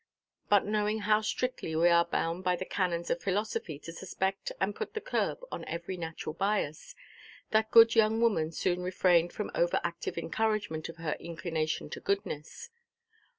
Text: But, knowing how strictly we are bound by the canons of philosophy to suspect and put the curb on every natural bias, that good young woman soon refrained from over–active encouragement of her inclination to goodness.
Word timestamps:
But, 0.49 0.65
knowing 0.65 1.01
how 1.01 1.21
strictly 1.21 1.75
we 1.75 1.87
are 1.89 2.05
bound 2.05 2.43
by 2.43 2.55
the 2.55 2.65
canons 2.65 3.11
of 3.11 3.21
philosophy 3.21 3.77
to 3.77 3.93
suspect 3.93 4.51
and 4.59 4.75
put 4.75 4.95
the 4.95 4.99
curb 4.99 5.41
on 5.51 5.63
every 5.65 5.95
natural 5.95 6.33
bias, 6.33 6.95
that 7.51 7.69
good 7.69 7.93
young 7.93 8.19
woman 8.19 8.51
soon 8.51 8.81
refrained 8.81 9.31
from 9.31 9.51
over–active 9.53 10.17
encouragement 10.17 10.89
of 10.89 10.97
her 10.97 11.15
inclination 11.19 11.87
to 11.91 11.99
goodness. 11.99 12.71